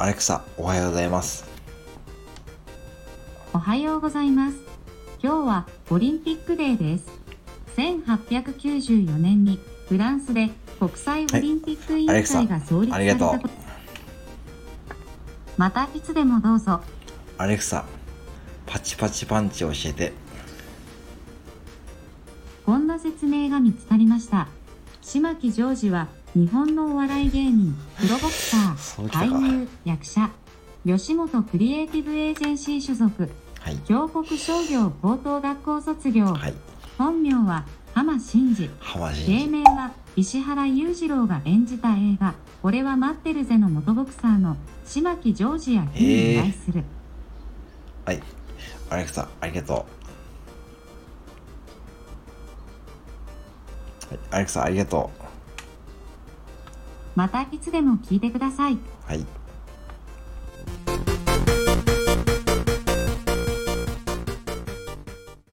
[0.00, 1.44] アレクサ、おはようございます。
[3.52, 4.56] おはようございます。
[5.20, 7.10] 今日はオリンピックデーです。
[7.76, 9.58] 1894年に
[9.88, 13.50] フランスで国際オリンピック委員会が創立されたこと。
[15.56, 16.80] またいつでもどうぞ。
[17.36, 17.84] アレクサ、
[18.66, 20.12] パチパチパンチ教えて。
[22.64, 24.46] こんな説明が見つかりました。
[25.02, 26.06] 島木ジョージは
[26.38, 30.30] 日本のお笑い芸人、プロボクサー、俳優、役者、
[30.86, 33.28] 吉本クリエイティブエージェンシー所属、
[33.58, 33.76] はい。
[33.78, 36.54] 京国商業高等学校卒業、はい。
[36.96, 38.70] 本名は浜真司。
[38.78, 39.50] 浜芸人。
[39.50, 46.84] 名は石原裕次郎が演じた映画「俺は待ってるぜ」の元ボクサーの島木ジョージやに由来する、
[48.04, 48.22] はい。
[48.90, 49.76] アレクサ、ありがとう。
[54.14, 54.18] はい。
[54.30, 55.10] アレクサ、ありがと
[57.18, 58.78] またいつでも聞いてください。
[59.04, 59.26] はい。